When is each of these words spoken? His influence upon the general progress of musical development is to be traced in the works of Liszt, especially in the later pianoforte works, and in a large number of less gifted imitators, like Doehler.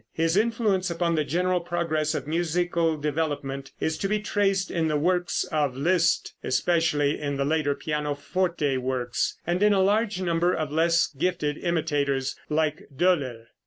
His 0.13 0.35
influence 0.35 0.89
upon 0.89 1.13
the 1.13 1.23
general 1.23 1.59
progress 1.59 2.15
of 2.15 2.25
musical 2.25 2.97
development 2.97 3.71
is 3.79 3.99
to 3.99 4.07
be 4.07 4.19
traced 4.19 4.71
in 4.71 4.87
the 4.87 4.97
works 4.97 5.43
of 5.51 5.77
Liszt, 5.77 6.33
especially 6.43 7.19
in 7.19 7.37
the 7.37 7.45
later 7.45 7.75
pianoforte 7.75 8.77
works, 8.79 9.37
and 9.45 9.61
in 9.61 9.73
a 9.73 9.79
large 9.83 10.19
number 10.19 10.55
of 10.55 10.71
less 10.71 11.05
gifted 11.05 11.55
imitators, 11.59 12.35
like 12.49 12.87
Doehler. 12.91 13.45